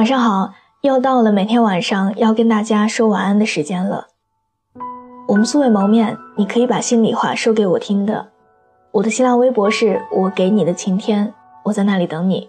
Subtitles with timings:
[0.00, 4.06] 晚上好，又到了每天晚上要跟大家说晚安的时间了。
[5.28, 8.30] 我们素未谋面，你可以把心里话说给我听的。
[8.92, 11.34] 我的新浪微博是我给你的晴天，
[11.64, 12.48] 我在那里等你。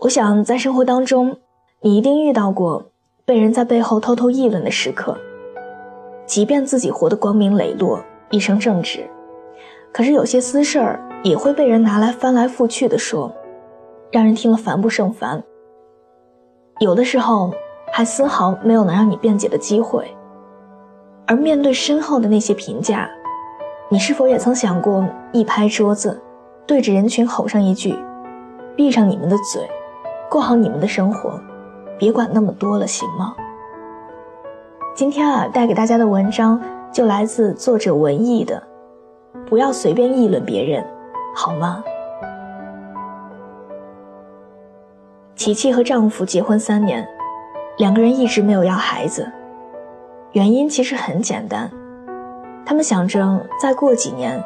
[0.00, 1.34] 我想在生活当中，
[1.80, 2.90] 你一定遇到过
[3.24, 5.16] 被人在背后偷偷议论的时刻，
[6.26, 9.08] 即便自己活得光明磊落，一生正直，
[9.94, 13.32] 可是有些私事儿也会被人拿来翻来覆去的说，
[14.12, 15.42] 让人听了烦不胜烦。
[16.80, 17.52] 有的时候
[17.92, 20.14] 还丝毫没有能让你辩解的机会，
[21.26, 23.10] 而面对身后的那些评价，
[23.88, 26.22] 你是否也曾想过一拍桌子，
[26.66, 27.96] 对着人群吼上一句
[28.76, 29.68] ：“闭上你们的嘴，
[30.30, 31.40] 过好你们的生活，
[31.98, 33.34] 别管那么多了，行吗？”
[34.94, 36.60] 今天啊，带给大家的文章
[36.92, 38.62] 就来自作者文艺的，
[39.48, 40.86] 不要随便议论别人，
[41.34, 41.82] 好吗？
[45.38, 47.08] 琪琪和丈夫结婚三年，
[47.76, 49.30] 两个人一直没有要孩子。
[50.32, 51.70] 原因其实很简单，
[52.66, 54.42] 他们想着再过几年，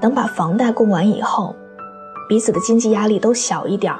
[0.00, 1.54] 等把房贷供完以后，
[2.30, 3.94] 彼此的经济压力都小一点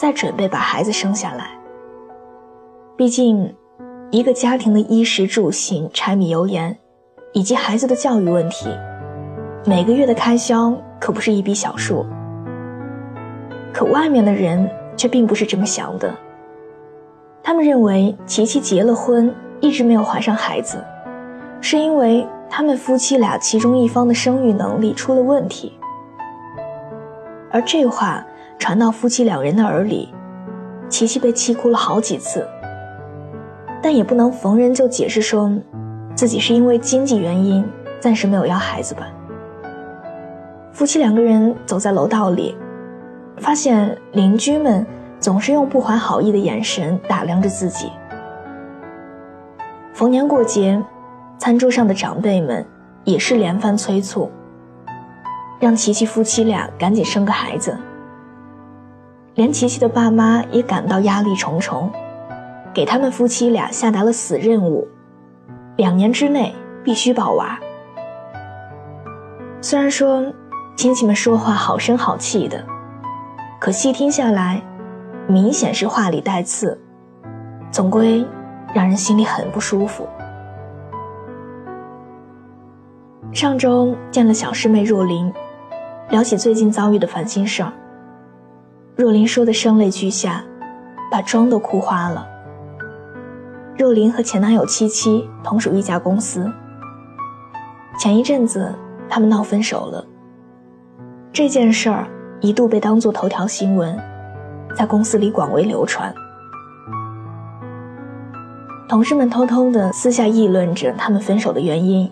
[0.00, 1.50] 再准备把孩子生下来。
[2.96, 3.54] 毕竟，
[4.10, 6.74] 一个家庭的衣食住行、柴米油盐，
[7.34, 8.70] 以及孩子的教育问题，
[9.66, 12.06] 每个月的开销可不是一笔小数。
[13.74, 14.66] 可外面的人。
[15.04, 16.14] 却并不是这么想的。
[17.42, 20.82] 他们认为琪琪结了婚，一直没有怀上孩子，
[21.60, 25.74] 是因为他们夫妻俩其中一方的生育能力出了问题。
[27.50, 28.24] 而这话
[28.58, 30.08] 传到夫妻两人的耳里，
[30.88, 32.48] 琪琪被气哭了好几次。
[33.82, 35.52] 但也不能逢人就解释说，
[36.14, 37.62] 自己是因为经济原因
[38.00, 39.06] 暂时没有要孩子吧。
[40.72, 42.56] 夫妻两个人走在楼道里。
[43.38, 44.86] 发现邻居们
[45.24, 47.90] 总是用不怀好意的眼神打量着自己。
[49.94, 50.78] 逢年过节，
[51.38, 52.62] 餐桌上的长辈们
[53.04, 54.30] 也是连番催促，
[55.58, 57.74] 让琪琪夫妻俩赶紧生个孩子。
[59.36, 61.90] 连琪琪的爸妈也感到压力重重，
[62.74, 64.86] 给他们夫妻俩下达了死任务：
[65.76, 66.54] 两年之内
[66.84, 67.58] 必须抱娃。
[69.62, 70.22] 虽然说
[70.76, 72.62] 亲戚们说话好声好气的。
[73.58, 74.60] 可细听下来，
[75.26, 76.78] 明显是话里带刺，
[77.70, 78.26] 总归
[78.74, 80.06] 让人心里很不舒服。
[83.32, 85.32] 上周见了小师妹若琳，
[86.10, 87.72] 聊起最近遭遇的烦心事儿。
[88.96, 90.44] 若琳说的声泪俱下，
[91.10, 92.26] 把妆都哭花了。
[93.76, 96.52] 若琳和前男友七七同属一家公司，
[97.98, 98.72] 前一阵子
[99.08, 100.04] 他们闹分手了。
[101.32, 102.06] 这件事儿。
[102.40, 103.98] 一度被当作头条新闻，
[104.74, 106.14] 在公司里广为流传。
[108.88, 112.10] 同事们偷偷的私下议论着他们分手的原因。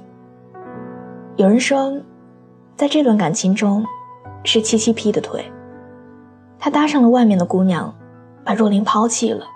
[1.36, 1.92] 有人说，
[2.76, 3.84] 在这段感情中，
[4.44, 5.44] 是七七劈的腿，
[6.58, 7.94] 他搭上了外面的姑娘，
[8.44, 9.46] 把若琳抛弃了。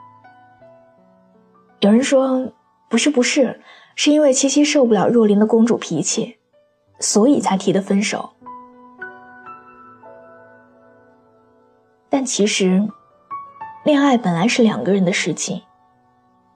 [1.81, 2.51] 有人说，
[2.89, 3.61] 不是不是，
[3.95, 6.39] 是因为七七受不了若琳的公主脾气，
[7.01, 8.31] 所以才提的分手。
[12.09, 12.89] 但其实，
[13.87, 15.63] 恋爱本来是两个人的事情，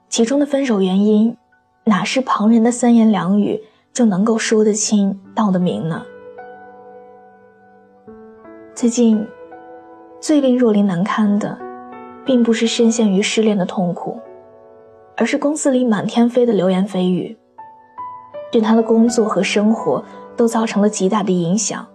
[0.08, 1.36] 其中的分手原因，
[1.84, 6.02] 哪是旁人的三言两语就能够说得清道得明呢？
[8.74, 9.24] 最近，
[10.20, 11.56] 最令若琳难堪的，
[12.24, 14.19] 并不是深陷于失恋的痛苦，
[15.16, 17.38] 而是公司里满天飞的流言蜚语，
[18.50, 20.04] 对她的工作和生活
[20.36, 21.86] 都造成了极大的影响。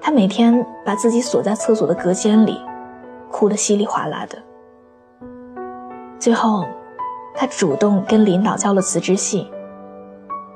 [0.00, 2.60] 他每天把自己锁在厕所的隔间里，
[3.36, 4.38] 哭得稀里哗啦的。
[6.20, 6.64] 最后，
[7.34, 9.44] 他主动跟领导交了辞职信，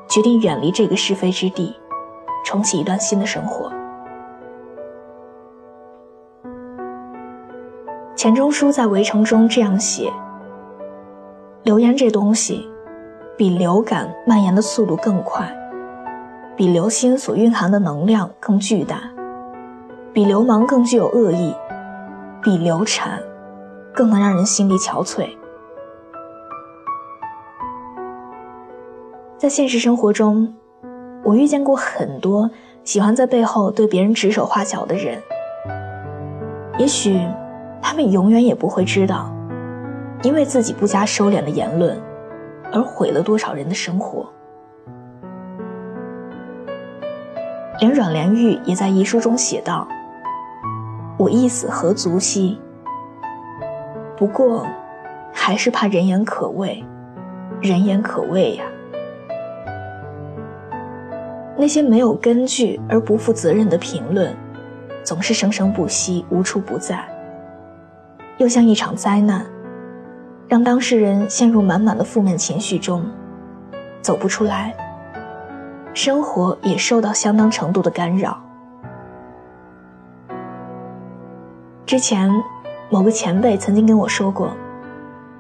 [0.09, 1.75] 决定远离这个是非之地，
[2.45, 3.73] 重启一段新的生活。
[8.15, 10.13] 钱钟书在《围城》中这样写
[11.65, 12.71] ：“流言这东西，
[13.37, 15.53] 比流感蔓延的速度更快，
[16.55, 19.01] 比流星所蕴含的能量更巨大。”
[20.15, 21.55] 比流氓更具有恶意，
[22.43, 23.21] 比流产
[23.93, 25.29] 更能让人心力憔悴。
[29.37, 30.55] 在现实生活中，
[31.25, 32.51] 我遇见过很多
[32.85, 35.23] 喜欢在背后对别人指手画脚的人。
[36.79, 37.21] 也许
[37.83, 39.33] 他们永远也不会知道，
[40.23, 42.01] 因为自己不加收敛的言论，
[42.73, 44.29] 而毁了多少人的生活。
[47.81, 49.87] 连阮玲玉也在遗书中写道。
[51.19, 52.61] 我一死何足惜？
[54.17, 54.65] 不过，
[55.33, 56.85] 还是怕人言可畏，
[57.61, 58.65] 人言可畏呀。
[61.57, 64.33] 那些没有根据而不负责任的评论，
[65.03, 67.05] 总是生生不息，无处不在，
[68.37, 69.45] 又像一场灾难，
[70.47, 73.05] 让当事人陷入满满的负面情绪中，
[74.01, 74.73] 走不出来。
[75.95, 78.41] 生活也受到相当程度的干扰。
[81.89, 82.31] 之前，
[82.91, 84.55] 某个前辈曾经跟我说过，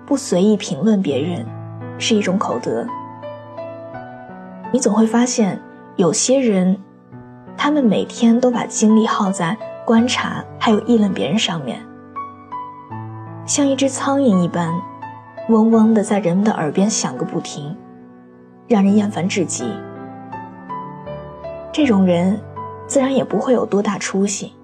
[0.06, 1.44] 不随意评论别人，
[1.98, 2.86] 是一种口德。
[4.72, 5.60] 你总会发现。
[5.96, 6.78] 有些人，
[7.54, 9.54] 他们每天都把精力耗在
[9.84, 11.84] 观察还有议论别人上面，
[13.44, 14.72] 像一只苍蝇一般，
[15.50, 17.76] 嗡嗡的在人们的耳边响个不停，
[18.68, 19.70] 让人厌烦至极。
[21.72, 22.40] 这种人，
[22.86, 24.54] 自然也不会有多大出息。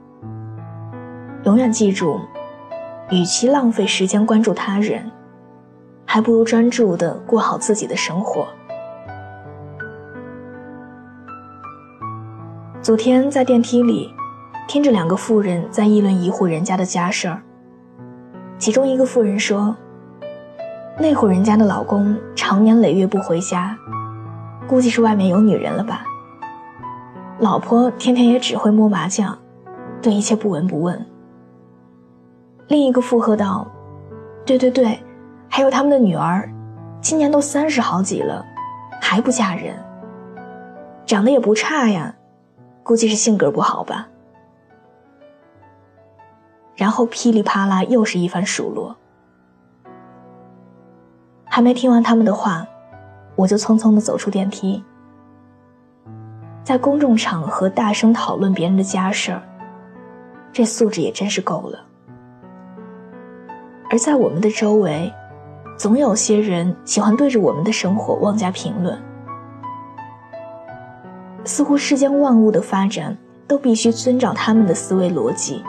[1.44, 2.18] 永远记住，
[3.10, 5.10] 与其浪费时间关注他人，
[6.06, 8.46] 还不如专注的过好自己的生活。
[12.80, 14.10] 昨天在电梯里，
[14.66, 17.42] 听着两个妇人在议论一户人家的家事儿。
[18.58, 19.76] 其中一个妇人说
[20.98, 23.76] ：“那户人家的老公常年累月不回家，
[24.66, 26.06] 估计是外面有女人了吧。
[27.38, 29.38] 老婆天天也只会摸麻将，
[30.00, 31.06] 对一切不闻不问。”
[32.68, 33.66] 另一个附和道
[34.46, 34.98] ：“对对对，
[35.48, 36.48] 还有他们的女儿，
[37.00, 38.44] 今年都三十好几了，
[39.00, 39.76] 还不嫁人，
[41.06, 42.14] 长得也不差呀。”
[42.82, 44.06] 估计是性格不好吧。
[46.74, 48.94] 然后噼里啪啦又是一番数落。
[51.46, 52.66] 还没听完他们的话，
[53.36, 54.84] 我就匆匆的走出电梯。
[56.62, 59.40] 在公众场合大声讨论别人的家事儿，
[60.52, 61.78] 这素质也真是够了。
[63.90, 65.12] 而在我们的周围，
[65.76, 68.98] 总有些人喜欢对着我们的生活妄加评论。
[71.44, 73.16] 似乎世间万物的发展
[73.46, 75.62] 都必须遵照他们的思维逻辑，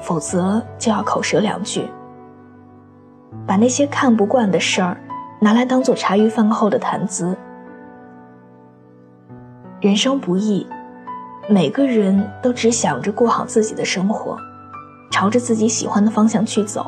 [0.00, 1.88] 否则就要口舌两句，
[3.46, 4.96] 把那些看不惯的事儿
[5.40, 7.36] 拿来当做茶余饭后的谈资。
[9.80, 10.66] 人生不易，
[11.48, 14.38] 每个人都只想着过好自己的生活，
[15.10, 16.86] 朝着自己喜欢的方向去走，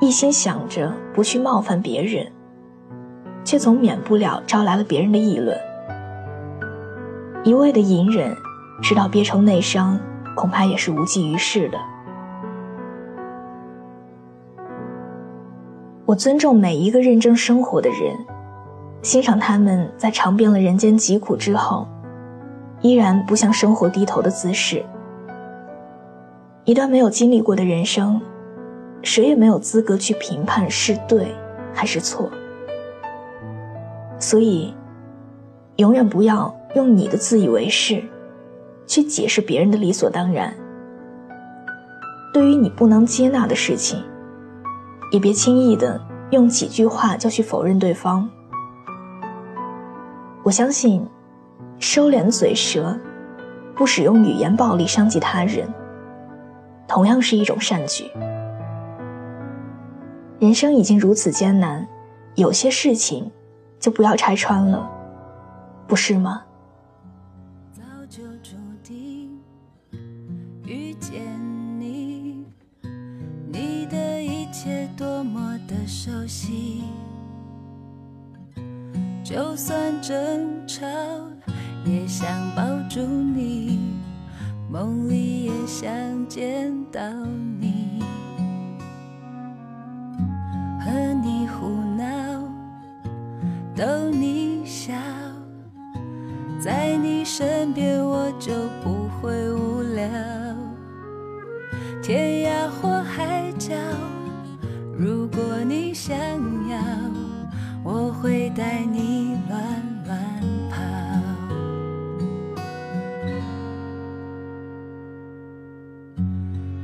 [0.00, 2.30] 一心想着不去冒犯别人，
[3.44, 5.56] 却总免不了招来了别人的议论。
[7.42, 8.36] 一味的隐忍，
[8.82, 9.98] 直到憋成内伤，
[10.34, 11.78] 恐怕也是无济于事的。
[16.04, 18.16] 我尊重每一个认真生活的人，
[19.00, 21.88] 欣赏他们在尝遍了人间疾苦之后，
[22.82, 24.84] 依然不向生活低头的姿势。
[26.64, 28.20] 一段没有经历过的人生，
[29.06, 31.32] 谁也没有资格去评判是对
[31.72, 32.28] 还是错。
[34.18, 34.74] 所以，
[35.76, 36.52] 永远不要。
[36.74, 38.02] 用你的自以为是，
[38.86, 40.52] 去解释别人的理所当然。
[42.34, 44.02] 对于你不能接纳的事情，
[45.12, 45.98] 也别轻易的
[46.32, 48.28] 用几句话就去否认对方。
[50.42, 51.06] 我相信，
[51.78, 52.98] 收敛嘴舌，
[53.74, 55.72] 不使用语言暴力伤及他人，
[56.86, 58.10] 同样是一种善举。
[60.38, 61.88] 人生已经如此艰难，
[62.34, 63.30] 有些事情
[63.80, 64.86] 就不要拆穿了，
[65.86, 66.42] 不是吗？
[67.72, 69.40] 早就注定
[70.66, 71.22] 遇见
[71.80, 72.44] 你，
[73.50, 76.82] 你的一切多么的熟悉，
[79.24, 80.86] 就算争吵，
[81.86, 83.78] 也想抱住你，
[84.70, 85.88] 梦里也想
[86.28, 87.00] 见到
[87.58, 88.02] 你，
[93.76, 94.94] 逗你笑，
[96.58, 100.08] 在你身边我就不会无聊，
[102.02, 103.74] 天涯或海角。
[104.96, 106.16] 如果你想
[106.70, 106.78] 要，
[107.84, 109.62] 我会带你乱
[110.06, 110.18] 乱
[110.70, 110.80] 跑，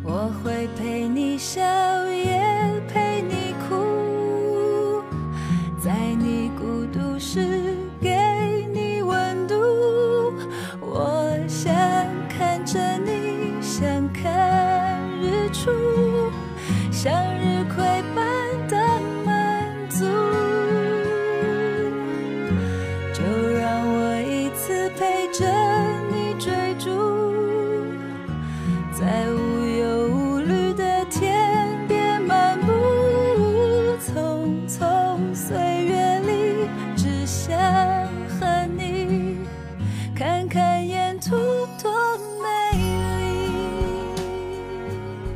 [0.05, 1.63] 我会陪你笑。
[1.63, 2.32] 在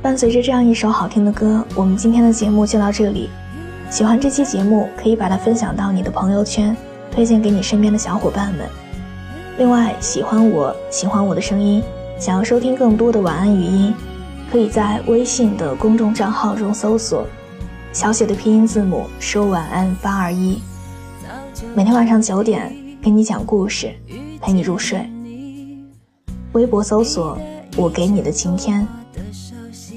[0.07, 3.29] 伴随着这样一首好听的歌，我们今天的节目就到这里。
[3.91, 6.77] 喜欢这期节目，可以把它分享到你的朋友圈，
[7.11, 8.69] 推荐给你身边的小伙伴们。
[9.59, 11.83] 另外，喜欢我喜欢我的声音，
[12.21, 13.93] 想要收听更多的晚安语音，
[14.49, 17.27] 可以在微信的公众账号中搜索
[17.93, 20.63] 小写的拼音字母说晚安八二一，
[21.75, 22.73] 每天晚上九点
[23.03, 23.93] 给你讲故事，
[24.41, 25.05] 陪你入睡。
[26.53, 27.37] 微博搜索
[27.77, 28.87] 我给你的晴天，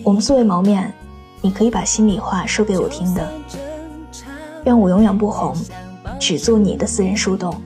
[0.10, 0.92] 我们素未谋面，
[1.40, 3.32] 你可以把心里话说给我听的。
[4.66, 5.56] 愿我永远不红，
[6.20, 7.62] 只做你的私人树洞。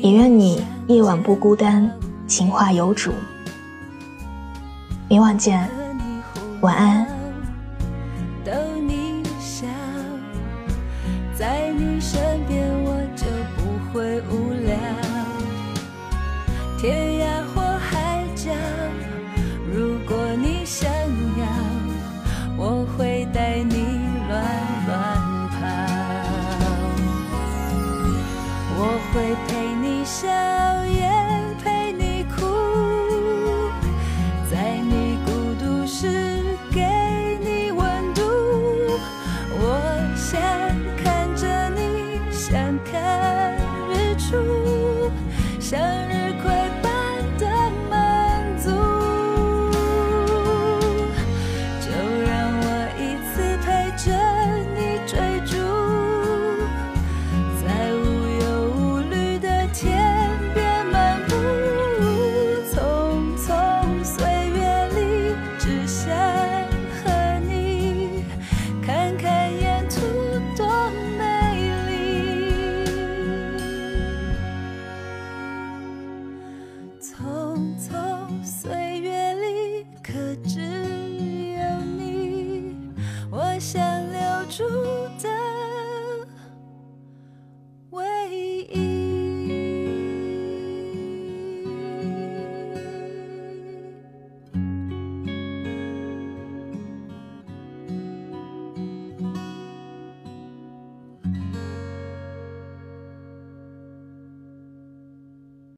[0.00, 1.90] 也愿你夜晚不孤单，
[2.28, 3.10] 情话有主。
[5.08, 5.68] 明晚见，
[6.60, 7.13] 晚安。